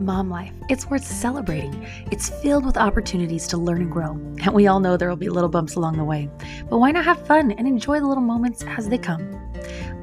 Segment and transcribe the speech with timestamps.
[0.00, 1.84] Mom life, it's worth celebrating.
[2.12, 4.12] It's filled with opportunities to learn and grow.
[4.12, 6.30] And we all know there will be little bumps along the way.
[6.70, 9.34] But why not have fun and enjoy the little moments as they come?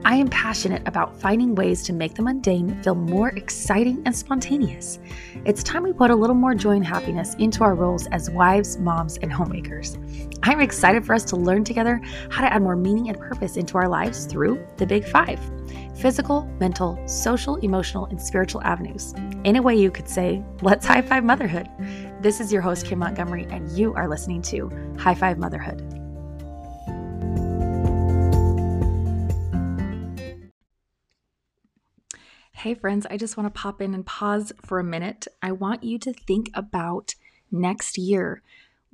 [0.03, 4.99] I am passionate about finding ways to make the mundane feel more exciting and spontaneous.
[5.45, 8.77] It's time we put a little more joy and happiness into our roles as wives,
[8.77, 9.97] moms, and homemakers.
[10.43, 13.77] I'm excited for us to learn together how to add more meaning and purpose into
[13.77, 15.39] our lives through the Big Five
[15.95, 19.13] physical, mental, social, emotional, and spiritual avenues.
[19.43, 21.69] In a way, you could say, let's high five motherhood.
[22.21, 25.81] This is your host, Kim Montgomery, and you are listening to High Five Motherhood.
[32.51, 35.27] Hey, friends, I just want to pop in and pause for a minute.
[35.41, 37.13] I want you to think about
[37.51, 38.41] next year.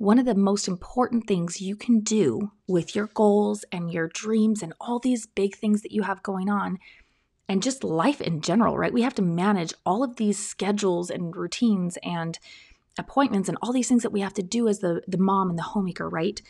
[0.02, 4.60] One of the most important things you can do with your goals and your dreams
[4.60, 6.80] and all these big things that you have going on
[7.48, 8.92] and just life in general, right?
[8.92, 12.36] We have to manage all of these schedules and routines and
[12.98, 15.56] appointments and all these things that we have to do as the, the mom and
[15.56, 16.42] the homemaker, right?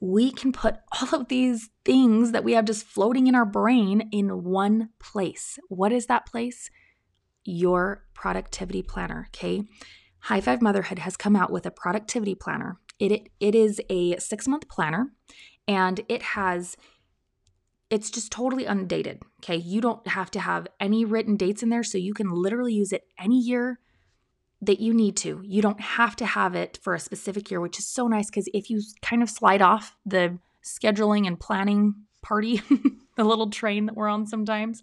[0.00, 4.08] We can put all of these things that we have just floating in our brain
[4.10, 5.60] in one place.
[5.68, 6.70] What is that place?
[7.44, 9.62] Your productivity planner, okay?
[10.20, 12.78] High Five Motherhood has come out with a productivity planner.
[12.98, 15.12] It, it, is a six month planner
[15.68, 16.76] and it has
[17.90, 19.22] it's just totally undated.
[19.42, 19.56] Okay.
[19.56, 21.82] You don't have to have any written dates in there.
[21.82, 23.78] So you can literally use it any year
[24.60, 25.40] that you need to.
[25.44, 28.48] You don't have to have it for a specific year, which is so nice because
[28.52, 32.60] if you kind of slide off the scheduling and planning party,
[33.16, 34.82] the little train that we're on sometimes,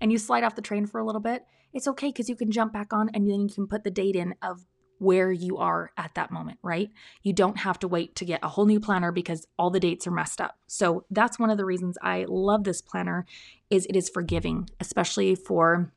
[0.00, 2.50] and you slide off the train for a little bit, it's okay because you can
[2.50, 4.66] jump back on and then you can put the date in of
[5.02, 6.90] where you are at that moment, right?
[7.22, 10.06] You don't have to wait to get a whole new planner because all the dates
[10.06, 10.56] are messed up.
[10.68, 13.26] So that's one of the reasons I love this planner
[13.68, 15.92] is it is forgiving, especially for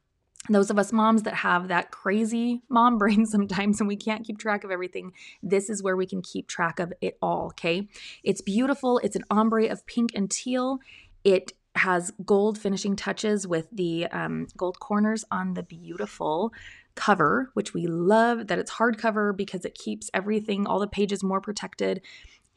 [0.50, 4.40] those of us moms that have that crazy mom brain sometimes and we can't keep
[4.40, 5.12] track of everything,
[5.44, 7.88] this is where we can keep track of it all, okay?
[8.24, 9.00] It's beautiful.
[9.04, 10.80] It's an ombre of pink and teal.
[11.24, 16.54] It has gold finishing touches with the um, gold corners on the beautiful
[16.96, 21.42] cover, which we love that it's hardcover because it keeps everything, all the pages more
[21.42, 22.02] protected.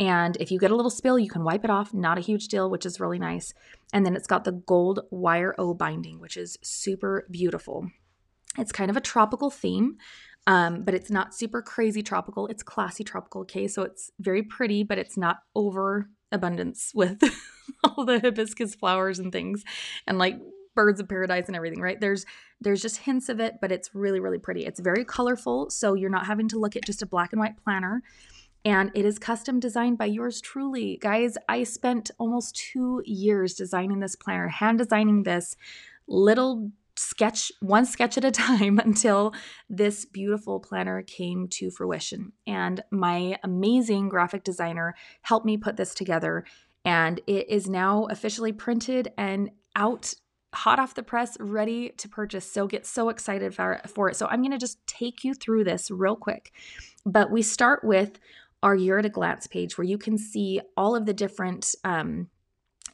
[0.01, 1.93] And if you get a little spill, you can wipe it off.
[1.93, 3.53] Not a huge deal, which is really nice.
[3.93, 7.91] And then it's got the gold wire O binding, which is super beautiful.
[8.57, 9.97] It's kind of a tropical theme,
[10.47, 12.47] um, but it's not super crazy tropical.
[12.47, 13.67] It's classy tropical, okay?
[13.67, 17.21] So it's very pretty, but it's not over abundance with
[17.85, 19.65] all the hibiscus flowers and things
[20.07, 20.39] and like
[20.79, 22.01] birds of paradise and everything, right?
[22.01, 22.25] There's
[22.61, 24.65] there's just hints of it, but it's really really pretty.
[24.65, 27.57] It's very colorful, so you're not having to look at just a black and white
[27.65, 28.01] planner.
[28.65, 30.99] And it is custom designed by yours truly.
[31.01, 35.57] Guys, I spent almost 2 years designing this planner, hand designing this
[36.07, 39.35] little sketch one sketch at a time until
[39.69, 45.95] this beautiful planner came to fruition and my amazing graphic designer helped me put this
[45.95, 46.45] together
[46.85, 50.13] and it is now officially printed and out
[50.55, 52.51] hot off the press, ready to purchase.
[52.51, 54.17] So get so excited for, for it.
[54.17, 56.53] So I'm going to just take you through this real quick.
[57.05, 58.19] But we start with
[58.63, 62.29] our year at a glance page where you can see all of the different um,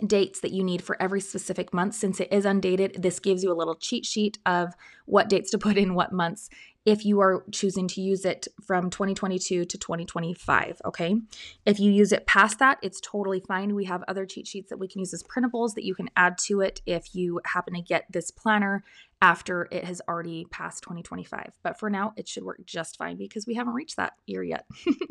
[0.04, 1.94] dates that you need for every specific month.
[1.94, 4.74] Since it is undated, this gives you a little cheat sheet of
[5.06, 6.48] what dates to put in what months
[6.84, 10.82] if you are choosing to use it from 2022 to 2025.
[10.84, 11.16] Okay.
[11.64, 13.74] If you use it past that, it's totally fine.
[13.74, 16.36] We have other cheat sheets that we can use as printables that you can add
[16.38, 18.84] to it if you happen to get this planner
[19.22, 21.52] after it has already passed 2025.
[21.62, 24.66] But for now, it should work just fine because we haven't reached that year yet.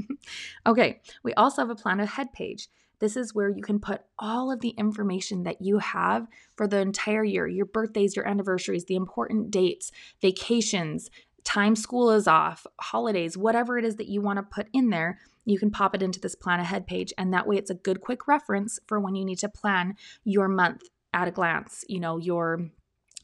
[0.67, 1.01] okay.
[1.23, 2.67] We also have a plan ahead page.
[3.03, 6.25] This is where you can put all of the information that you have
[6.55, 9.91] for the entire year your birthdays, your anniversaries, the important dates,
[10.21, 11.09] vacations,
[11.43, 15.19] time school is off, holidays, whatever it is that you want to put in there,
[15.43, 17.11] you can pop it into this plan ahead page.
[17.17, 20.47] And that way it's a good quick reference for when you need to plan your
[20.47, 22.69] month at a glance, you know, your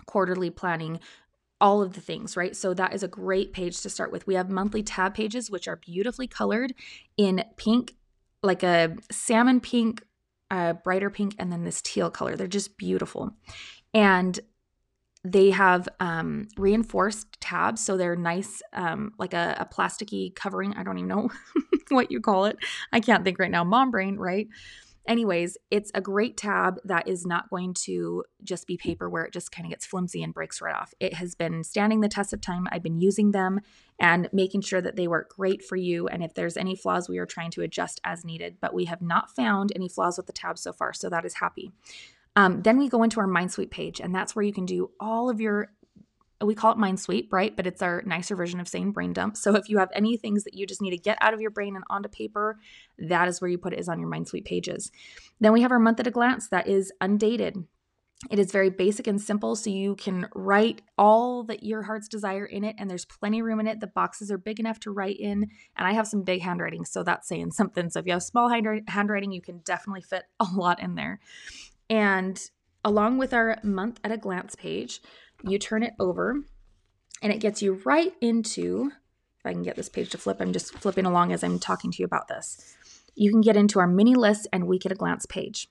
[0.08, 1.00] quarterly planning,
[1.62, 2.54] all of the things, right?
[2.54, 4.28] So that is a great page to start with.
[4.28, 6.74] We have monthly tab pages, which are beautifully colored
[7.16, 7.96] in pink,
[8.42, 10.04] like a salmon pink,
[10.52, 12.36] a brighter pink, and then this teal color.
[12.36, 13.32] They're just beautiful.
[13.94, 14.40] And
[15.24, 20.74] they have um, reinforced tabs, so they're nice, um, like a, a plasticky covering.
[20.76, 21.30] I don't even know
[21.90, 22.58] what you call it.
[22.94, 23.64] I can't think right now.
[23.64, 24.48] Mom brain, right?
[25.10, 29.34] Anyways, it's a great tab that is not going to just be paper where it
[29.34, 30.94] just kind of gets flimsy and breaks right off.
[31.00, 32.68] It has been standing the test of time.
[32.72, 33.60] I've been using them
[34.00, 36.08] and making sure that they work great for you.
[36.08, 38.58] And if there's any flaws, we are trying to adjust as needed.
[38.62, 41.34] But we have not found any flaws with the tab so far, so that is
[41.34, 41.72] happy.
[42.36, 44.92] Um, then we go into our mind sweep page, and that's where you can do
[45.00, 45.72] all of your
[46.42, 47.56] we call it mind sweep, right?
[47.56, 49.36] But it's our nicer version of saying brain dump.
[49.36, 51.52] So if you have any things that you just need to get out of your
[51.52, 52.60] brain and onto paper,
[52.98, 54.92] that is where you put it is on your mind sweep pages.
[55.40, 57.66] Then we have our month at a glance that is undated.
[58.30, 62.46] It is very basic and simple, so you can write all that your heart's desire
[62.46, 63.80] in it, and there's plenty of room in it.
[63.80, 65.48] The boxes are big enough to write in,
[65.78, 67.90] and I have some big handwriting, so that's saying something.
[67.90, 71.22] So if you have small handwriting, you can definitely fit a lot in there.
[71.90, 72.38] And
[72.84, 75.00] along with our month at a glance page,
[75.44, 76.42] you turn it over,
[77.22, 78.92] and it gets you right into.
[79.40, 81.92] If I can get this page to flip, I'm just flipping along as I'm talking
[81.92, 82.76] to you about this.
[83.16, 85.70] You can get into our mini list and week at a glance page.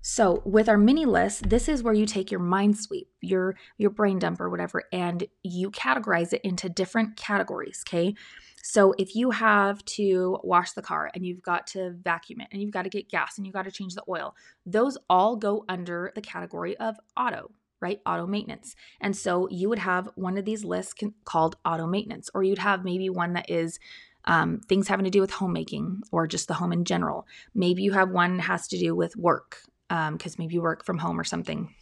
[0.00, 3.90] So with our mini list, this is where you take your mind sweep, your your
[3.90, 7.84] brain dump or whatever, and you categorize it into different categories.
[7.86, 8.14] Okay.
[8.62, 12.60] So if you have to wash the car and you've got to vacuum it and
[12.60, 14.34] you've got to get gas and you've got to change the oil,
[14.66, 17.50] those all go under the category of auto,
[17.80, 18.00] right?
[18.04, 18.74] Auto maintenance.
[19.00, 20.94] And so you would have one of these lists
[21.24, 23.78] called auto maintenance, or you'd have maybe one that is
[24.24, 27.26] um, things having to do with homemaking or just the home in general.
[27.54, 30.84] Maybe you have one that has to do with work because um, maybe you work
[30.84, 31.74] from home or something.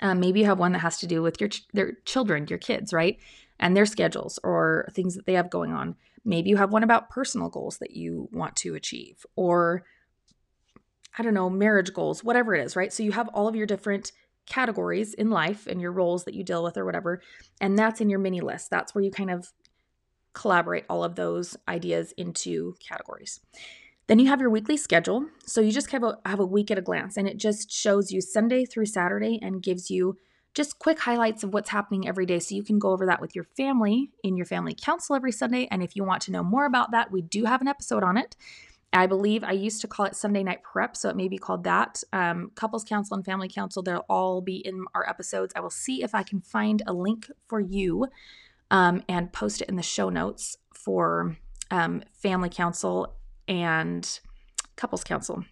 [0.00, 2.58] Um, maybe you have one that has to do with your ch- their children, your
[2.58, 3.18] kids, right,
[3.58, 5.96] and their schedules or things that they have going on.
[6.24, 9.84] Maybe you have one about personal goals that you want to achieve, or
[11.16, 12.92] I don't know, marriage goals, whatever it is, right?
[12.92, 14.12] So you have all of your different
[14.46, 17.20] categories in life and your roles that you deal with or whatever,
[17.60, 18.70] and that's in your mini list.
[18.70, 19.52] That's where you kind of
[20.32, 23.40] collaborate all of those ideas into categories.
[24.06, 25.26] Then you have your weekly schedule.
[25.44, 28.10] So you just have a, have a week at a glance, and it just shows
[28.10, 30.16] you Sunday through Saturday and gives you
[30.58, 32.40] just quick highlights of what's happening every day.
[32.40, 35.68] So you can go over that with your family in your family council every Sunday.
[35.70, 38.16] And if you want to know more about that, we do have an episode on
[38.16, 38.34] it.
[38.92, 41.62] I believe I used to call it Sunday Night Prep, so it may be called
[41.62, 42.02] that.
[42.12, 45.52] Um, couples Council and Family Council, they'll all be in our episodes.
[45.54, 48.08] I will see if I can find a link for you
[48.72, 51.36] um, and post it in the show notes for
[51.70, 53.14] um, Family Council
[53.46, 54.18] and
[54.74, 55.44] couples council.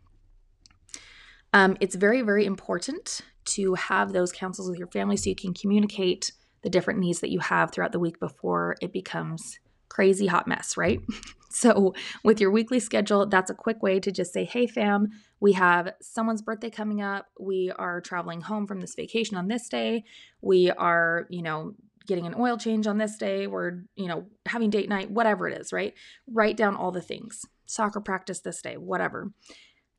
[1.53, 5.55] Um, it's very, very important to have those councils with your family so you can
[5.55, 6.33] communicate
[6.63, 9.59] the different needs that you have throughout the week before it becomes
[9.89, 11.01] crazy hot mess, right?
[11.51, 11.95] so,
[12.25, 15.09] with your weekly schedule, that's a quick way to just say, hey, fam,
[15.41, 17.27] we have someone's birthday coming up.
[17.39, 20.05] We are traveling home from this vacation on this day.
[20.41, 21.75] We are, you know,
[22.07, 23.47] getting an oil change on this day.
[23.47, 25.95] We're, you know, having date night, whatever it is, right?
[26.31, 29.33] Write down all the things soccer practice this day, whatever.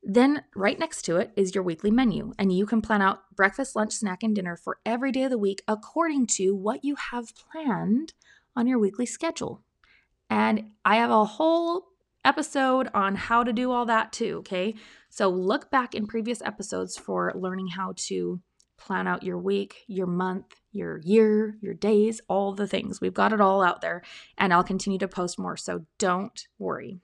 [0.02, 3.74] Then, right next to it is your weekly menu, and you can plan out breakfast,
[3.74, 7.34] lunch, snack, and dinner for every day of the week according to what you have
[7.34, 8.14] planned
[8.54, 9.62] on your weekly schedule.
[10.30, 11.88] And I have a whole
[12.24, 14.74] episode on how to do all that too, okay?
[15.10, 18.40] So, look back in previous episodes for learning how to
[18.76, 23.00] plan out your week, your month, your year, your days, all the things.
[23.00, 24.02] We've got it all out there,
[24.36, 25.56] and I'll continue to post more.
[25.56, 27.00] So, don't worry.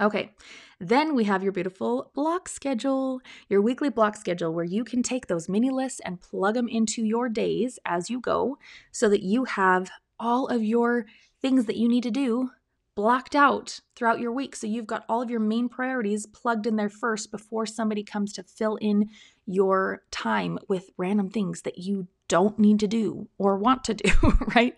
[0.00, 0.32] Okay,
[0.78, 3.20] then we have your beautiful block schedule,
[3.50, 7.04] your weekly block schedule, where you can take those mini lists and plug them into
[7.04, 8.56] your days as you go
[8.90, 11.04] so that you have all of your
[11.42, 12.50] things that you need to do
[12.94, 14.56] blocked out throughout your week.
[14.56, 18.32] So you've got all of your main priorities plugged in there first before somebody comes
[18.34, 19.10] to fill in
[19.46, 24.10] your time with random things that you don't need to do or want to do,
[24.54, 24.74] right?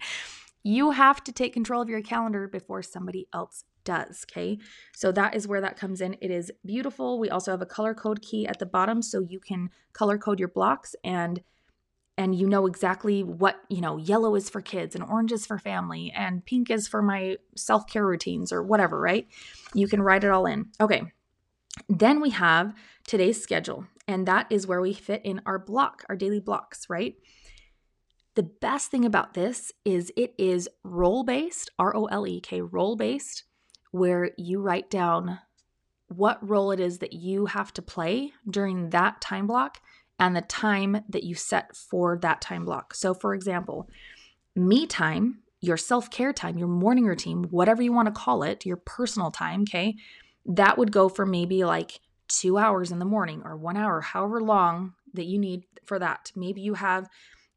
[0.62, 4.24] You have to take control of your calendar before somebody else does.
[4.30, 4.58] Okay.
[4.94, 6.16] So that is where that comes in.
[6.20, 7.18] It is beautiful.
[7.18, 10.38] We also have a color code key at the bottom so you can color code
[10.38, 11.42] your blocks and
[12.18, 15.58] and you know exactly what, you know, yellow is for kids and orange is for
[15.58, 19.26] family and pink is for my self-care routines or whatever, right?
[19.72, 20.66] You can write it all in.
[20.78, 21.04] Okay.
[21.88, 22.74] Then we have
[23.06, 27.14] today's schedule, and that is where we fit in our block, our daily blocks, right?
[28.34, 32.60] The best thing about this is it is role based, R O L E K,
[32.60, 33.44] role based
[33.92, 35.38] where you write down
[36.08, 39.80] what role it is that you have to play during that time block
[40.18, 42.94] and the time that you set for that time block.
[42.94, 43.88] So, for example,
[44.54, 48.66] me time, your self care time, your morning routine, whatever you want to call it,
[48.66, 49.94] your personal time, okay,
[50.44, 54.40] that would go for maybe like two hours in the morning or one hour, however
[54.40, 56.32] long that you need for that.
[56.34, 57.08] Maybe you have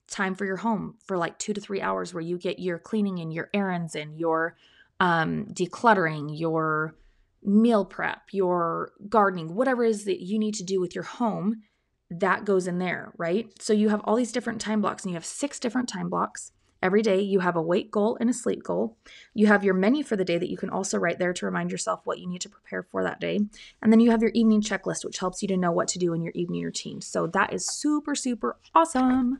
[0.07, 3.19] time for your home for like two to three hours where you get your cleaning
[3.19, 4.55] and your errands and your
[4.99, 6.95] um, decluttering, your
[7.43, 11.61] meal prep, your gardening, whatever it is that you need to do with your home,
[12.09, 13.49] that goes in there, right?
[13.61, 16.51] So you have all these different time blocks and you have six different time blocks.
[16.85, 18.95] Every day you have a weight goal and a sleep goal.
[19.33, 21.71] You have your menu for the day that you can also write there to remind
[21.71, 23.39] yourself what you need to prepare for that day.
[23.81, 26.13] And then you have your evening checklist, which helps you to know what to do
[26.13, 27.01] in your evening routine.
[27.01, 29.39] So that is super, super awesome.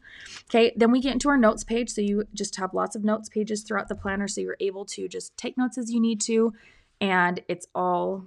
[0.50, 1.92] Okay, then we get into our notes page.
[1.92, 4.28] So you just have lots of notes pages throughout the planner.
[4.28, 6.52] So you're able to just take notes as you need to,
[7.00, 8.26] and it's all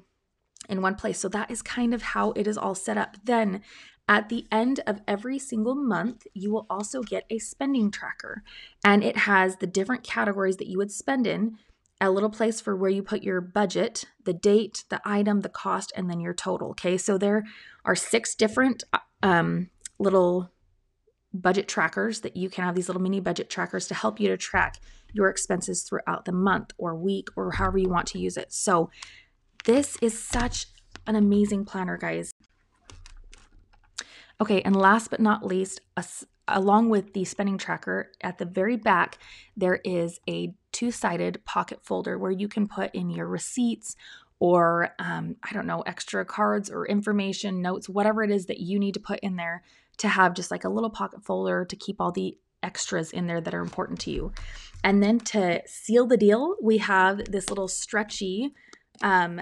[0.68, 1.18] in one place.
[1.18, 3.16] So that is kind of how it is all set up.
[3.24, 3.62] Then
[4.08, 8.42] at the end of every single month, you will also get a spending tracker,
[8.82, 11.58] and it has the different categories that you would spend in,
[12.00, 15.92] a little place for where you put your budget, the date, the item, the cost,
[15.96, 16.70] and then your total.
[16.70, 17.44] Okay, so there
[17.84, 18.84] are six different
[19.22, 20.50] um, little
[21.34, 24.36] budget trackers that you can have these little mini budget trackers to help you to
[24.36, 24.78] track
[25.12, 28.52] your expenses throughout the month or week or however you want to use it.
[28.52, 28.90] So,
[29.64, 30.66] this is such
[31.06, 32.30] an amazing planner, guys.
[34.40, 35.80] Okay, and last but not least,
[36.46, 39.18] along with the spending tracker, at the very back,
[39.56, 43.96] there is a two sided pocket folder where you can put in your receipts
[44.40, 48.78] or, um, I don't know, extra cards or information, notes, whatever it is that you
[48.78, 49.64] need to put in there
[49.96, 53.40] to have just like a little pocket folder to keep all the extras in there
[53.40, 54.32] that are important to you.
[54.84, 58.54] And then to seal the deal, we have this little stretchy
[59.02, 59.40] um,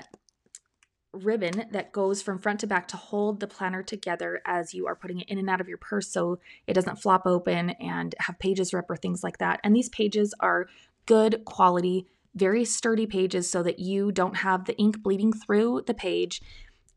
[1.17, 4.95] ribbon that goes from front to back to hold the planner together as you are
[4.95, 8.39] putting it in and out of your purse so it doesn't flop open and have
[8.39, 9.61] pages rip or things like that.
[9.65, 10.69] And these pages are
[11.07, 15.95] good quality, very sturdy pages so that you don't have the ink bleeding through the
[15.95, 16.43] page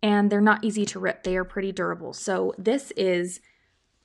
[0.01, 1.23] and they're not easy to rip.
[1.23, 2.13] They are pretty durable.
[2.13, 3.41] So this is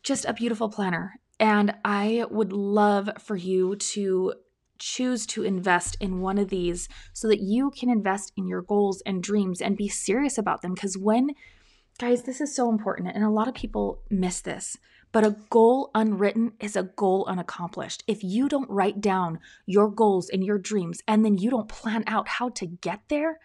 [0.02, 1.21] just a beautiful planner.
[1.40, 4.35] And I would love for you to
[4.78, 9.02] choose to invest in one of these so that you can invest in your goals
[9.07, 10.75] and dreams and be serious about them.
[10.75, 11.31] Because when,
[11.99, 14.76] guys, this is so important, and a lot of people miss this.
[15.12, 18.02] But a goal unwritten is a goal unaccomplished.
[18.09, 22.02] If you don't write down your goals and your dreams and then you don't plan
[22.09, 23.38] out how to get there,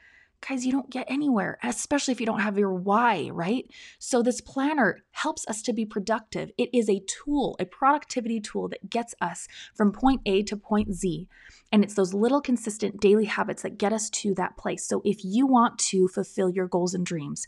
[0.47, 3.69] guys, you don't get anywhere, especially if you don't have your why, right?
[3.97, 6.51] So, this planner helps us to be productive.
[6.57, 10.93] It is a tool, a productivity tool that gets us from point A to point
[10.93, 11.27] Z.
[11.71, 14.85] And it's those little consistent daily habits that get us to that place.
[14.87, 17.47] So, if you want to fulfill your goals and dreams,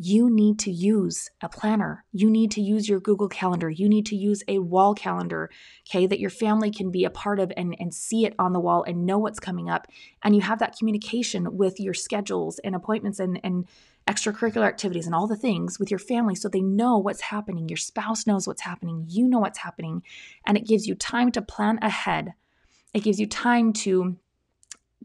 [0.00, 2.04] you need to use a planner.
[2.12, 3.68] You need to use your Google Calendar.
[3.68, 5.50] You need to use a wall calendar,
[5.88, 8.60] okay, that your family can be a part of and, and see it on the
[8.60, 9.88] wall and know what's coming up.
[10.22, 13.66] And you have that communication with your schedules and appointments and, and
[14.06, 17.68] extracurricular activities and all the things with your family so they know what's happening.
[17.68, 19.04] Your spouse knows what's happening.
[19.08, 20.04] You know what's happening.
[20.46, 22.34] And it gives you time to plan ahead.
[22.94, 24.16] It gives you time to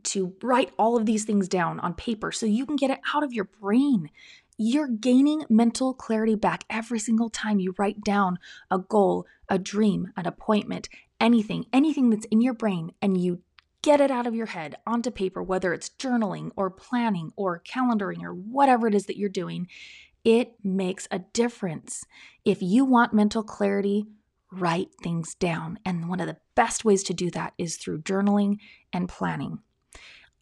[0.04, 3.24] to write all of these things down on paper so you can get it out
[3.24, 4.10] of your brain
[4.58, 8.38] you're gaining mental clarity back every single time you write down
[8.70, 13.42] a goal, a dream, an appointment, anything, anything that's in your brain, and you
[13.82, 18.24] get it out of your head onto paper, whether it's journaling or planning or calendaring
[18.24, 19.68] or whatever it is that you're doing.
[20.24, 22.06] It makes a difference.
[22.46, 24.06] If you want mental clarity,
[24.52, 25.80] write things down.
[25.86, 28.58] And one of the best ways to do that is through journaling
[28.94, 29.60] and planning.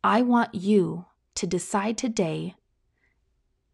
[0.04, 2.56] I want you to decide today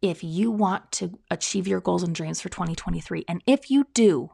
[0.00, 3.24] if you want to achieve your goals and dreams for 2023.
[3.28, 4.30] And if you do,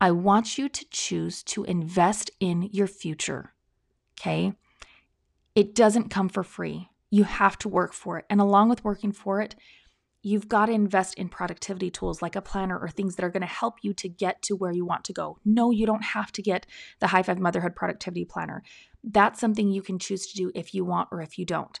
[0.00, 3.54] I want you to choose to invest in your future.
[4.18, 4.52] Okay?
[5.54, 6.90] It doesn't come for free.
[7.10, 8.26] You have to work for it.
[8.30, 9.56] And along with working for it,
[10.22, 13.40] you've got to invest in productivity tools like a planner or things that are going
[13.40, 15.38] to help you to get to where you want to go.
[15.44, 16.66] No, you don't have to get
[17.00, 18.62] the High Five Motherhood Productivity Planner.
[19.02, 21.80] That's something you can choose to do if you want or if you don't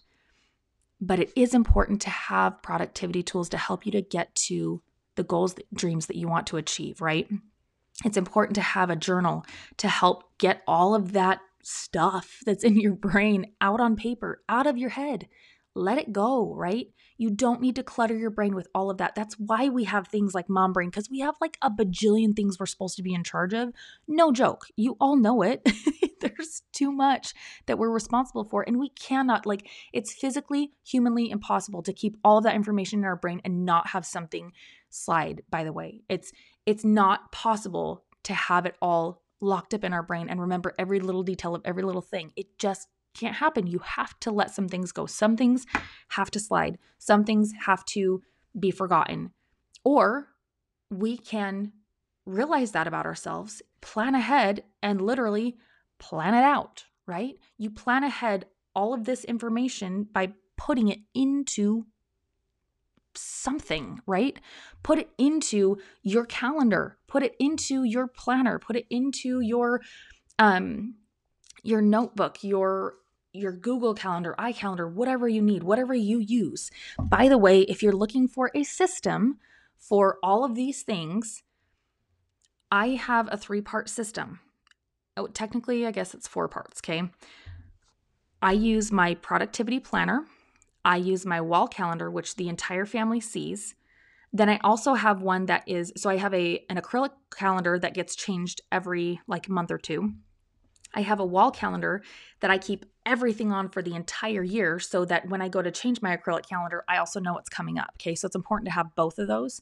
[1.00, 4.82] but it is important to have productivity tools to help you to get to
[5.16, 7.28] the goals, dreams that you want to achieve, right?
[8.04, 9.44] It's important to have a journal
[9.78, 14.66] to help get all of that stuff that's in your brain out on paper, out
[14.66, 15.28] of your head.
[15.78, 16.88] Let it go, right?
[17.16, 19.14] You don't need to clutter your brain with all of that.
[19.14, 22.58] That's why we have things like mom brain, because we have like a bajillion things
[22.58, 23.72] we're supposed to be in charge of.
[24.06, 24.66] No joke.
[24.76, 25.62] You all know it.
[26.20, 27.32] There's too much
[27.66, 28.62] that we're responsible for.
[28.66, 33.04] And we cannot, like, it's physically, humanly impossible to keep all of that information in
[33.04, 34.52] our brain and not have something
[34.90, 36.02] slide, by the way.
[36.08, 36.32] It's
[36.66, 41.00] it's not possible to have it all locked up in our brain and remember every
[41.00, 42.32] little detail of every little thing.
[42.36, 43.66] It just can't happen.
[43.66, 45.06] You have to let some things go.
[45.06, 45.66] Some things
[46.08, 48.22] have to slide, some things have to
[48.58, 49.32] be forgotten.
[49.84, 50.28] Or
[50.90, 51.72] we can
[52.26, 55.56] realize that about ourselves, plan ahead, and literally
[55.98, 57.36] plan it out, right?
[57.56, 61.86] You plan ahead all of this information by putting it into
[63.14, 64.38] something, right?
[64.82, 69.80] Put it into your calendar, put it into your planner, put it into your
[70.38, 70.94] um,
[71.62, 72.94] your notebook, your
[73.38, 76.70] your Google Calendar, iCalendar, whatever you need, whatever you use.
[76.98, 79.38] By the way, if you're looking for a system
[79.76, 81.42] for all of these things,
[82.70, 84.40] I have a three part system.
[85.16, 87.10] Oh, technically, I guess it's four parts, okay?
[88.40, 90.24] I use my productivity planner,
[90.84, 93.74] I use my wall calendar, which the entire family sees.
[94.32, 97.94] Then I also have one that is so I have a an acrylic calendar that
[97.94, 100.14] gets changed every like month or two.
[100.94, 102.02] I have a wall calendar
[102.40, 105.70] that I keep everything on for the entire year so that when I go to
[105.70, 107.90] change my acrylic calendar, I also know what's coming up.
[107.96, 109.60] Okay, so it's important to have both of those.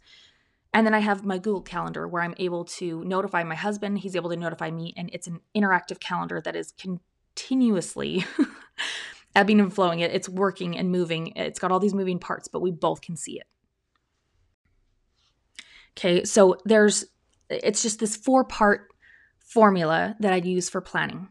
[0.72, 4.14] And then I have my Google Calendar where I'm able to notify my husband, he's
[4.14, 8.26] able to notify me, and it's an interactive calendar that is continuously
[9.34, 10.00] ebbing and flowing.
[10.00, 11.28] It, it's working and moving.
[11.28, 13.46] It's got all these moving parts, but we both can see it.
[15.96, 17.06] Okay, so there's,
[17.48, 18.88] it's just this four part
[19.46, 21.28] formula that I'd use for planning.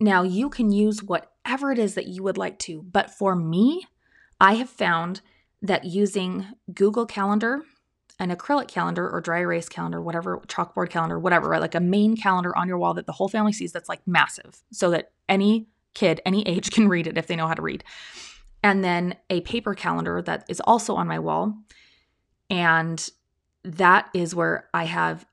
[0.00, 3.86] Now, you can use whatever it is that you would like to, but for me,
[4.40, 5.20] I have found
[5.62, 7.62] that using Google Calendar,
[8.20, 11.60] an acrylic calendar or dry erase calendar, whatever, chalkboard calendar, whatever, right?
[11.60, 14.62] Like a main calendar on your wall that the whole family sees that's like massive
[14.72, 17.84] so that any kid, any age can read it if they know how to read.
[18.62, 21.56] And then a paper calendar that is also on my wall.
[22.50, 23.08] And
[23.62, 25.26] that is where I have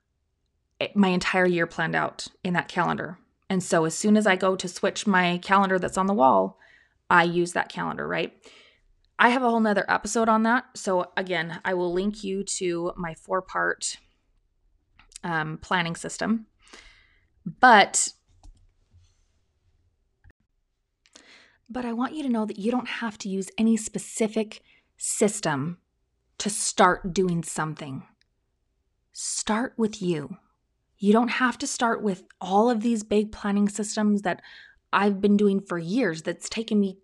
[0.94, 3.18] my entire year planned out in that calendar.
[3.50, 6.60] And so as soon as I go to switch my calendar that's on the wall,
[7.10, 8.34] I use that calendar, right?
[9.18, 10.66] I have a whole nother episode on that.
[10.76, 13.98] So again, I will link you to my four part
[15.24, 16.48] um, planning system.
[17.46, 18.10] But
[21.70, 24.62] but I want you to know that you don't have to use any specific
[24.98, 25.80] system
[26.38, 28.04] to start doing something.
[29.14, 30.38] Start with you.
[30.98, 34.42] You don't have to start with all of these big planning systems that
[34.94, 36.98] I've been doing for years that's taken me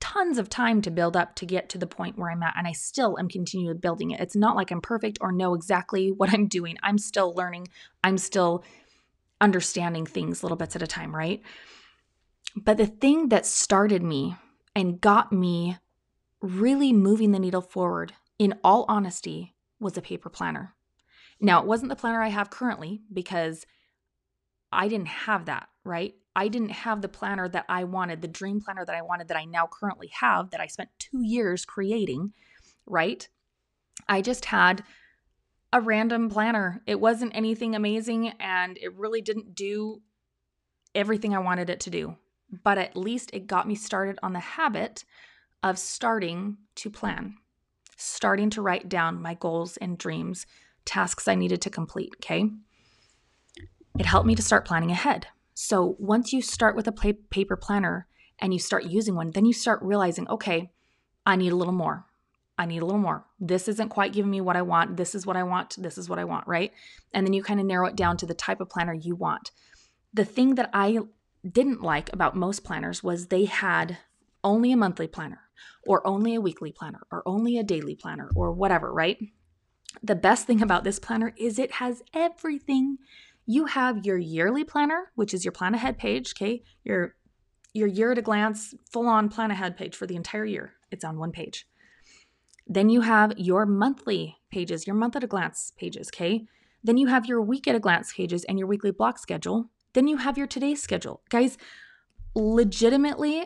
[0.00, 2.66] tons of time to build up to get to the point where I'm at and
[2.66, 4.20] I still am continuing building it.
[4.20, 6.76] It's not like I'm perfect or know exactly what I'm doing.
[6.82, 7.68] I'm still learning.
[8.04, 8.64] I'm still
[9.40, 11.42] understanding things little bits at a time, right?
[12.54, 14.36] But the thing that started me
[14.74, 15.78] and got me
[16.40, 20.75] really moving the needle forward, in all honesty, was a paper planner.
[21.40, 23.66] Now, it wasn't the planner I have currently because
[24.72, 26.14] I didn't have that, right?
[26.34, 29.36] I didn't have the planner that I wanted, the dream planner that I wanted that
[29.36, 32.32] I now currently have that I spent two years creating,
[32.84, 33.26] right?
[34.08, 34.82] I just had
[35.72, 36.82] a random planner.
[36.86, 40.02] It wasn't anything amazing and it really didn't do
[40.94, 42.16] everything I wanted it to do.
[42.62, 45.04] But at least it got me started on the habit
[45.62, 47.36] of starting to plan,
[47.96, 50.46] starting to write down my goals and dreams,
[50.86, 52.14] tasks I needed to complete.
[52.16, 52.50] Okay.
[53.98, 55.26] It helped me to start planning ahead.
[55.54, 58.06] So once you start with a paper planner
[58.38, 60.70] and you start using one, then you start realizing, okay,
[61.24, 62.04] I need a little more.
[62.58, 63.24] I need a little more.
[63.38, 64.96] This isn't quite giving me what I want.
[64.96, 65.76] This is what I want.
[65.78, 66.72] This is what I want, right?
[67.12, 69.50] And then you kind of narrow it down to the type of planner you want.
[70.12, 70.98] The thing that I
[71.50, 73.98] didn't like about most planners was they had
[74.42, 75.40] only a monthly planner
[75.86, 79.18] or only a weekly planner or only a daily planner or whatever, right?
[80.02, 82.98] The best thing about this planner is it has everything.
[83.46, 86.62] You have your yearly planner, which is your plan ahead page, okay?
[86.84, 87.14] Your
[87.72, 90.72] your year at a glance full on plan ahead page for the entire year.
[90.90, 91.66] It's on one page.
[92.66, 96.46] Then you have your monthly pages, your month at a glance pages, okay?
[96.82, 99.70] Then you have your week at a glance pages and your weekly block schedule.
[99.92, 101.20] Then you have your today's schedule.
[101.28, 101.58] Guys,
[102.34, 103.44] legitimately,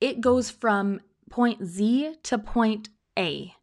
[0.00, 2.88] it goes from point Z to point
[3.18, 3.54] A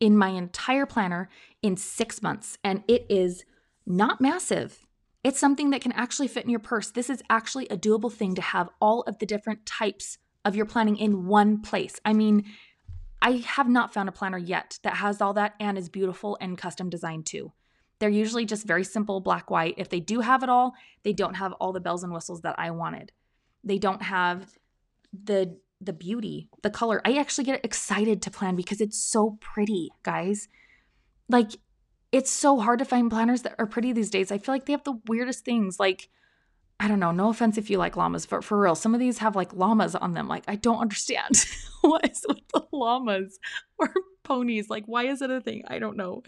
[0.00, 1.28] in my entire planner
[1.62, 2.58] in six months.
[2.62, 3.44] And it is
[3.86, 4.86] not massive.
[5.22, 6.90] It's something that can actually fit in your purse.
[6.90, 10.66] This is actually a doable thing to have all of the different types of your
[10.66, 11.98] planning in one place.
[12.04, 12.44] I mean,
[13.22, 16.58] I have not found a planner yet that has all that and is beautiful and
[16.58, 17.52] custom designed too.
[17.98, 19.76] They're usually just very simple black white.
[19.78, 22.56] If they do have it all, they don't have all the bells and whistles that
[22.58, 23.12] I wanted.
[23.62, 24.58] They don't have
[25.12, 27.00] the the beauty, the color.
[27.04, 30.48] I actually get excited to plan because it's so pretty, guys.
[31.28, 31.52] Like,
[32.12, 34.30] it's so hard to find planners that are pretty these days.
[34.30, 35.80] I feel like they have the weirdest things.
[35.80, 36.08] Like,
[36.80, 39.18] I don't know, no offense if you like llamas, but for real, some of these
[39.18, 40.28] have like llamas on them.
[40.28, 41.44] Like, I don't understand
[41.80, 43.38] what is with the llamas
[43.78, 43.92] or
[44.24, 44.68] ponies.
[44.68, 45.62] Like, why is it a thing?
[45.68, 46.22] I don't know.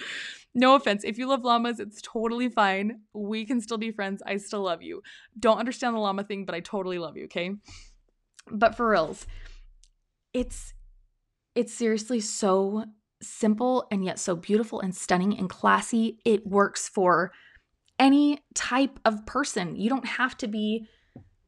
[0.54, 1.04] No offense.
[1.04, 3.00] If you love llamas, it's totally fine.
[3.12, 4.22] We can still be friends.
[4.24, 5.02] I still love you.
[5.38, 7.50] Don't understand the llama thing, but I totally love you, okay?
[8.50, 9.26] But for reals,
[10.36, 10.74] it's
[11.54, 12.84] it's seriously so
[13.22, 16.18] simple and yet so beautiful and stunning and classy.
[16.24, 17.32] It works for
[17.98, 19.74] any type of person.
[19.74, 20.86] You don't have to be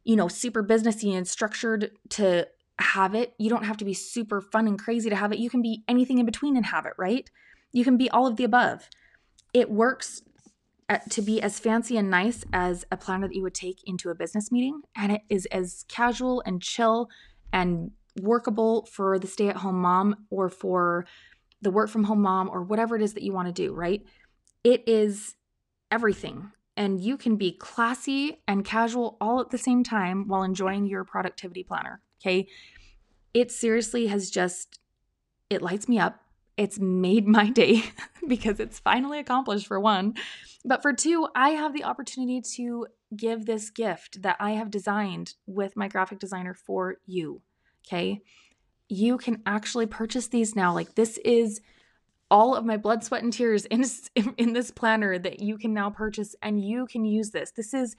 [0.09, 2.49] you know, super businessy and structured to
[2.79, 3.35] have it.
[3.37, 5.39] You don't have to be super fun and crazy to have it.
[5.39, 7.31] You can be anything in between and have it, right?
[7.73, 8.89] You can be all of the above.
[9.53, 10.23] It works
[10.89, 14.09] at, to be as fancy and nice as a planner that you would take into
[14.09, 17.11] a business meeting, and it is as casual and chill
[17.53, 17.91] and
[18.21, 21.07] workable for the stay at home mom or for
[21.61, 24.03] the work from home mom or whatever it is that you want to do, right?
[24.65, 25.35] It is
[25.91, 26.53] everything.
[26.77, 31.05] And you can be classy and casual all at the same time while enjoying your
[31.05, 32.01] productivity planner.
[32.21, 32.47] Okay.
[33.35, 34.79] It seriously has just,
[35.51, 36.21] it lights me up.
[36.57, 37.83] It's made my day
[38.29, 40.15] because it's finally accomplished for one.
[40.65, 45.35] But for two, I have the opportunity to give this gift that I have designed
[45.47, 47.43] with my graphic designer for you.
[47.89, 48.21] Okay.
[48.89, 50.75] You can actually purchase these now.
[50.75, 51.61] Like, this is
[52.31, 53.85] all of my blood, sweat, and tears in,
[54.37, 57.51] in this planner that you can now purchase and you can use this.
[57.51, 57.97] This is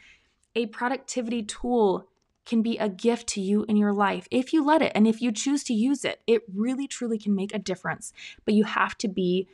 [0.56, 2.08] a productivity tool
[2.46, 5.22] can be a gift to you in your life if you let it and if
[5.22, 6.22] you choose to use it.
[6.26, 8.12] It really, truly can make a difference.
[8.46, 9.48] But you have to be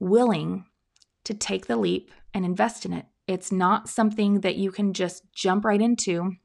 [0.00, 0.64] willing
[1.24, 3.06] to take the leap and invest in it.
[3.28, 6.36] It's not something that you can just jump right into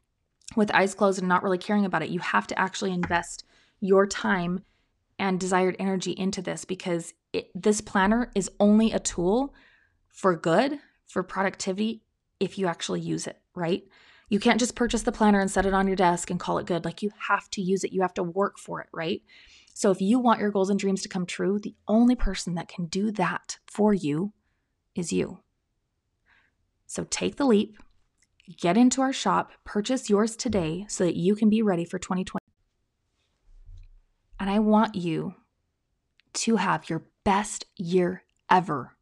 [0.56, 2.10] with eyes closed and not really caring about it.
[2.10, 3.44] You have to actually invest
[3.80, 4.64] your time
[5.20, 9.54] and desired energy into this because it, this planner is only a tool
[10.08, 12.02] for good, for productivity,
[12.40, 13.84] if you actually use it, right?
[14.30, 16.66] You can't just purchase the planner and set it on your desk and call it
[16.66, 16.86] good.
[16.86, 19.22] Like you have to use it, you have to work for it, right?
[19.74, 22.68] So if you want your goals and dreams to come true, the only person that
[22.68, 24.34] can do that for you
[24.96, 25.40] is you.
[26.88, 27.78] So take the leap,
[28.56, 32.44] get into our shop, purchase yours today so that you can be ready for 2020.
[34.40, 35.36] And I want you
[36.34, 38.96] to have your best year ever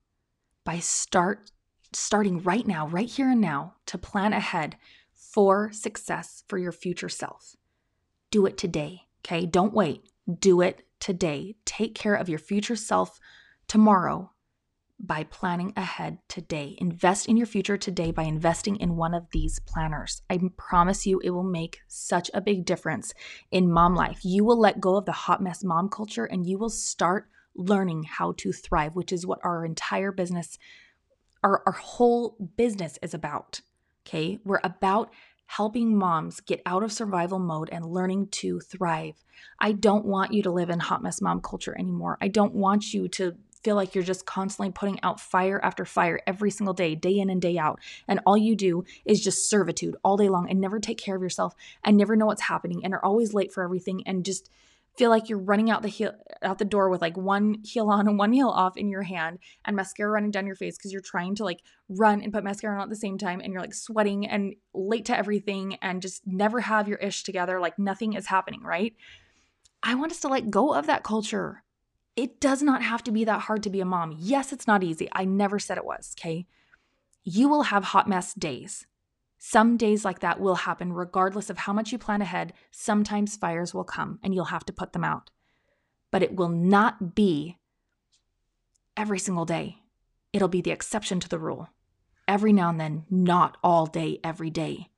[0.63, 1.51] by start
[1.93, 4.77] starting right now, right here and now to plan ahead
[5.13, 7.55] for success for your future self.
[8.31, 9.45] Do it today, okay?
[9.45, 10.09] Don't wait.
[10.39, 11.55] Do it today.
[11.65, 13.19] Take care of your future self
[13.67, 14.31] tomorrow
[14.99, 16.75] by planning ahead today.
[16.79, 20.21] Invest in your future today by investing in one of these planners.
[20.29, 23.13] I promise you, it will make such a big difference
[23.51, 24.19] in mom life.
[24.23, 28.03] You will let go of the hot mess mom culture and you will start learning
[28.03, 30.57] how to thrive, which is what our entire business,
[31.43, 33.61] our, our whole business is about.
[34.07, 34.39] Okay.
[34.43, 35.11] We're about
[35.47, 39.23] helping moms get out of survival mode and learning to thrive.
[39.59, 42.17] I don't want you to live in hot mess mom culture anymore.
[42.21, 46.21] I don't want you to feel like you're just constantly putting out fire after fire
[46.27, 47.79] every single day, day in and day out.
[48.07, 51.23] And all you do is just servitude all day long and never take care of
[51.23, 54.51] yourself and never know what's happening and are always late for everything and just
[54.95, 58.07] feel like you're running out the heel out the door with like one heel on
[58.07, 61.01] and one heel off in your hand and mascara running down your face because you're
[61.01, 63.73] trying to like run and put mascara on at the same time and you're like
[63.73, 68.27] sweating and late to everything and just never have your ish together like nothing is
[68.27, 68.95] happening right
[69.83, 71.64] i want us to let go of that culture
[72.15, 74.83] it does not have to be that hard to be a mom yes it's not
[74.83, 76.45] easy i never said it was okay
[77.23, 78.85] you will have hot mess days
[79.47, 82.51] some days like that will happen regardless of how much you plan ahead.
[82.71, 85.29] Sometimes fires will come and you'll have to put them out.
[86.09, 87.59] But it will not be
[88.97, 89.77] every single day.
[90.33, 91.69] It'll be the exception to the rule.
[92.27, 94.89] Every now and then, not all day, every day.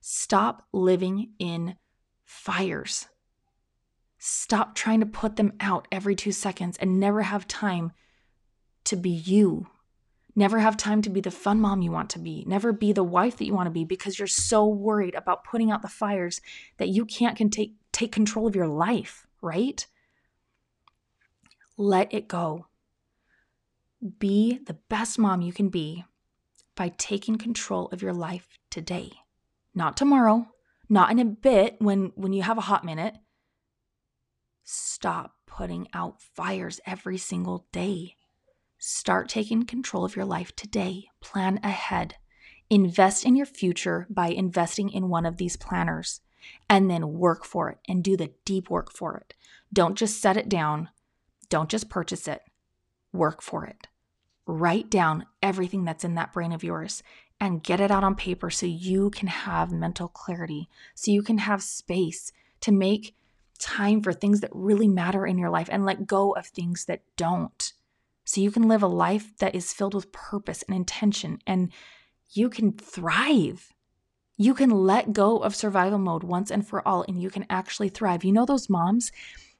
[0.00, 1.74] Stop living in
[2.24, 3.08] fires.
[4.18, 7.92] Stop trying to put them out every two seconds and never have time
[8.84, 9.68] to be you
[10.38, 12.44] Never have time to be the fun mom you want to be.
[12.46, 15.72] Never be the wife that you want to be because you're so worried about putting
[15.72, 16.40] out the fires
[16.76, 19.84] that you can't can take, take control of your life, right?
[21.76, 22.66] Let it go.
[24.20, 26.04] Be the best mom you can be
[26.76, 29.10] by taking control of your life today.
[29.74, 30.46] Not tomorrow,
[30.88, 33.16] not in a bit when when you have a hot minute.
[34.70, 38.16] Stop putting out fires every single day.
[38.76, 41.06] Start taking control of your life today.
[41.22, 42.16] Plan ahead.
[42.68, 46.20] Invest in your future by investing in one of these planners
[46.68, 49.32] and then work for it and do the deep work for it.
[49.72, 50.90] Don't just set it down.
[51.48, 52.42] Don't just purchase it.
[53.10, 53.86] Work for it.
[54.44, 57.02] Write down everything that's in that brain of yours
[57.40, 61.38] and get it out on paper so you can have mental clarity, so you can
[61.38, 63.14] have space to make
[63.58, 67.02] time for things that really matter in your life and let go of things that
[67.16, 67.72] don't
[68.28, 71.72] so you can live a life that is filled with purpose and intention and
[72.28, 73.72] you can thrive.
[74.36, 77.88] You can let go of survival mode once and for all and you can actually
[77.88, 78.24] thrive.
[78.24, 79.12] You know those moms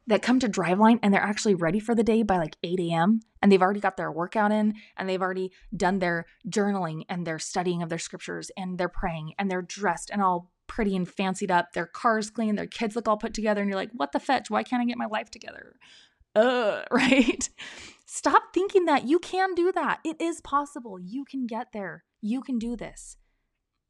[0.07, 3.21] that come to Driveline and they're actually ready for the day by like 8 a.m.
[3.41, 7.39] and they've already got their workout in and they've already done their journaling and their
[7.39, 11.51] studying of their scriptures and they're praying and they're dressed and all pretty and fancied
[11.51, 11.73] up.
[11.73, 14.51] Their cars clean, their kids look all put together, and you're like, what the fetch?
[14.51, 15.75] Why can't I get my life together?
[16.37, 17.49] Uh, right?
[18.07, 20.01] Stop thinking that you can do that.
[20.05, 20.99] It is possible.
[20.99, 22.05] You can get there.
[22.21, 23.17] You can do this.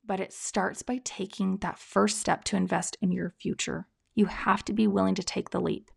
[0.05, 3.87] But it starts by taking that first step to invest in your future.
[4.15, 5.91] You have to be willing to take the leap.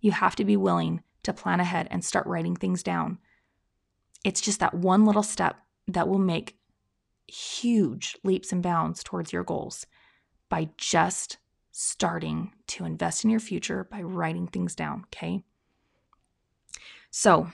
[0.00, 3.18] You have to be willing to plan ahead and start writing things down.
[4.24, 5.56] It's just that one little step
[5.88, 6.56] that will make
[7.28, 9.86] huge leaps and bounds towards your goals
[10.52, 11.38] by just
[11.70, 15.42] starting to invest in your future by writing things down, okay?
[17.10, 17.50] So,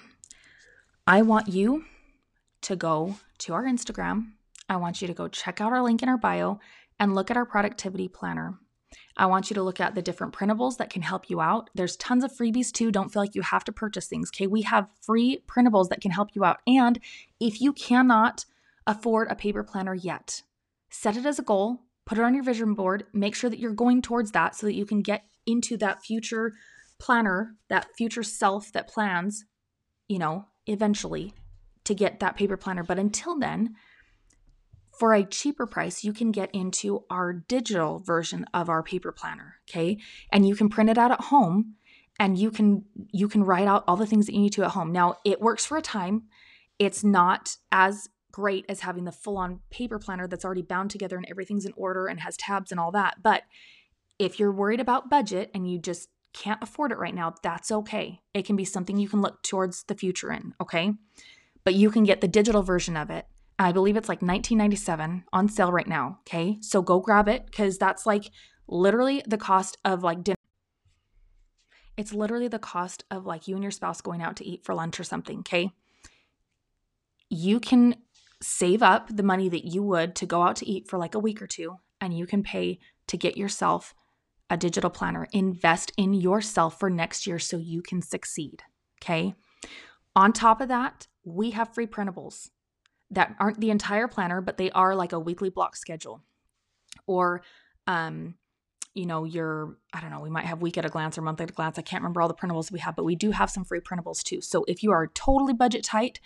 [1.07, 1.85] I want you
[2.63, 4.33] to go to our Instagram.
[4.69, 6.59] I want you to go check out our link in our bio
[6.99, 8.59] and look at our productivity planner.
[9.17, 11.71] I want you to look at the different printables that can help you out.
[11.77, 12.91] There's tons of freebies too.
[12.91, 14.31] Don't feel like you have to purchase things.
[14.35, 14.49] Okay.
[14.49, 16.59] We have free printables that can help you out.
[16.67, 16.99] And
[17.39, 18.45] if you cannot
[18.89, 20.43] afford a paper planner yet,
[20.91, 23.71] set it as a goal, put it on your vision board, make sure that you're
[23.71, 26.55] going towards that so that you can get into that future
[26.99, 29.45] planner, that future self that plans,
[30.09, 31.35] you know, eventually
[31.85, 32.83] to get that paper planner.
[32.83, 33.75] But until then,
[34.99, 39.57] for a cheaper price, you can get into our digital version of our paper planner,
[39.69, 39.99] okay?
[40.33, 41.75] And you can print it out at home
[42.19, 44.71] and you can you can write out all the things that you need to at
[44.71, 44.93] home.
[44.93, 46.23] Now, it works for a time.
[46.79, 51.27] It's not as great as having the full-on paper planner that's already bound together and
[51.31, 53.23] everything's in order and has tabs and all that.
[53.23, 53.43] But
[54.19, 58.21] if you're worried about budget and you just can't afford it right now, that's okay.
[58.35, 60.93] It can be something you can look towards the future in, okay?
[61.65, 63.27] But you can get the digital version of it
[63.59, 66.21] I believe it's like 1997 on sale right now.
[66.23, 66.59] Okay.
[66.61, 68.31] So go grab it because that's like
[68.69, 70.37] literally the cost of like dinner.
[71.97, 74.75] It's literally the cost of like you and your spouse going out to eat for
[74.75, 75.41] lunch or something.
[75.41, 75.73] Okay.
[77.29, 77.97] You can
[78.41, 81.19] save up the money that you would to go out to eat for like a
[81.19, 83.95] week or two, and you can pay to get yourself
[84.51, 85.27] a digital planner.
[85.33, 88.63] Invest in yourself for next year so you can succeed.
[89.03, 89.35] Okay.
[90.17, 92.51] On top of that, we have free printables
[93.11, 96.23] that aren't the entire planner, but they are like a weekly block schedule.
[97.07, 97.43] Or,
[97.87, 98.35] um,
[98.95, 101.41] you know, your, I don't know, we might have week at a glance or month
[101.41, 101.79] at a glance.
[101.79, 104.23] I can't remember all the printables we have, but we do have some free printables
[104.23, 104.41] too.
[104.41, 106.21] So if you are totally budget tight,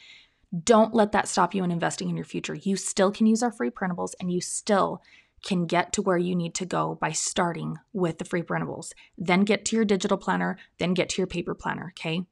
[0.60, 2.54] don't let that stop you in investing in your future.
[2.54, 5.02] You still can use our free printables and you still
[5.42, 8.92] can get to where you need to go by starting with the free printables.
[9.18, 12.24] Then get to your digital planner, then get to your paper planner, okay?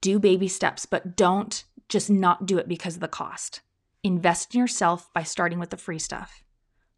[0.00, 3.62] Do baby steps, but don't just not do it because of the cost.
[4.02, 6.42] Invest in yourself by starting with the free stuff.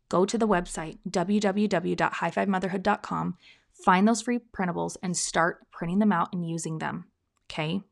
[0.09, 3.37] Go to the website www.high5motherhood.com,
[3.73, 7.05] find those free printables, and start printing them out and using them.
[7.47, 7.83] Okay?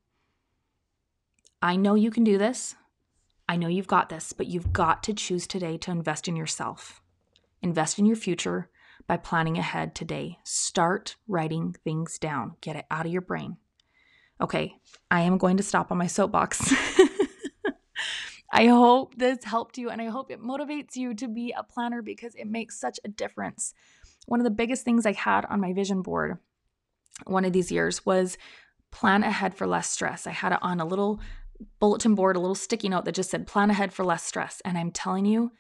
[1.63, 2.75] I know you can do this.
[3.49, 7.01] I know you've got this, but you've got to choose today to invest in yourself.
[7.63, 8.69] Invest in your future
[9.07, 10.39] by planning ahead today.
[10.45, 13.57] Start writing things down, get it out of your brain.
[14.41, 14.75] Okay,
[15.11, 16.75] I am going to stop on my soapbox.
[18.53, 22.03] I hope this helped you and I hope it motivates you to be a planner
[22.03, 23.75] because it makes such a difference.
[24.27, 26.39] One of the biggest things I had on my vision board
[27.25, 28.37] one of these years was
[28.91, 30.27] plan ahead for less stress.
[30.27, 31.21] I had it on a little
[31.81, 34.61] bulletin board, a little sticky note that just said plan ahead for less stress.
[34.65, 35.53] And I'm telling you,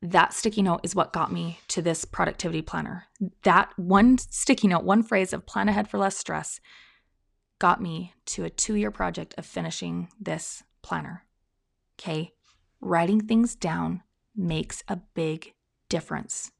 [0.00, 3.06] that sticky note is what got me to this productivity planner.
[3.42, 6.60] That one sticky note, one phrase of plan ahead for less stress
[7.58, 11.24] got me to a two year project of finishing this planner.
[11.98, 12.32] Okay.
[12.80, 14.02] Writing things down
[14.36, 15.54] makes a big
[15.88, 16.52] difference.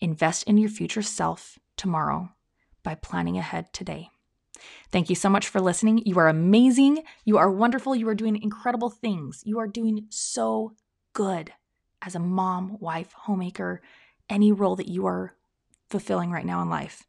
[0.00, 2.30] Invest in your future self tomorrow
[2.84, 4.10] by planning ahead today.
[4.90, 6.02] Thank you so much for listening.
[6.04, 7.02] You are amazing.
[7.24, 7.96] You are wonderful.
[7.96, 9.42] You are doing incredible things.
[9.44, 10.74] You are doing so
[11.12, 11.52] good
[12.02, 13.82] as a mom, wife, homemaker,
[14.28, 15.34] any role that you are
[15.90, 17.06] fulfilling right now in life.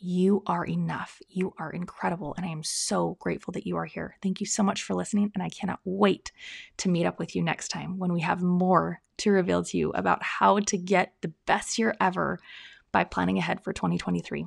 [0.00, 1.20] You are enough.
[1.28, 2.34] You are incredible.
[2.36, 4.16] And I am so grateful that you are here.
[4.22, 5.32] Thank you so much for listening.
[5.34, 6.30] And I cannot wait
[6.78, 9.90] to meet up with you next time when we have more to reveal to you
[9.90, 12.38] about how to get the best year ever
[12.92, 14.46] by planning ahead for 2023.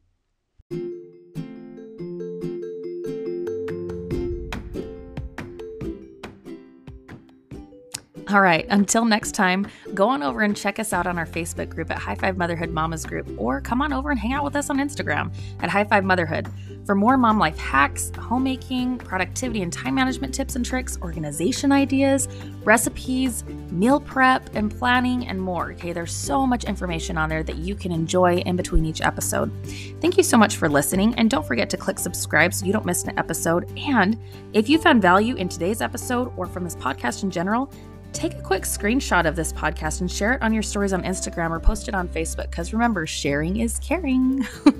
[8.31, 11.67] All right, until next time, go on over and check us out on our Facebook
[11.67, 14.55] group at High Five Motherhood Mamas Group, or come on over and hang out with
[14.55, 16.47] us on Instagram at High Five Motherhood
[16.85, 22.29] for more mom life hacks, homemaking, productivity and time management tips and tricks, organization ideas,
[22.63, 25.73] recipes, meal prep and planning, and more.
[25.73, 29.51] Okay, there's so much information on there that you can enjoy in between each episode.
[29.99, 32.85] Thank you so much for listening, and don't forget to click subscribe so you don't
[32.85, 33.69] miss an episode.
[33.77, 34.17] And
[34.53, 37.71] if you found value in today's episode or from this podcast in general,
[38.13, 41.51] take a quick screenshot of this podcast and share it on your stories on Instagram
[41.51, 44.47] or post it on Facebook because remember, sharing is caring.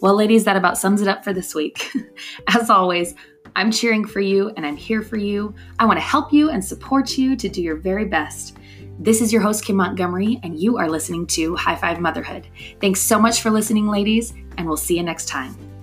[0.00, 1.92] well, ladies, that about sums it up for this week.
[2.48, 3.14] As always,
[3.54, 5.54] I'm cheering for you and I'm here for you.
[5.78, 8.56] I want to help you and support you to do your very best.
[8.98, 12.48] This is your host, Kim Montgomery, and you are listening to High Five Motherhood.
[12.80, 15.75] Thanks so much for listening, ladies, and we'll see you next time.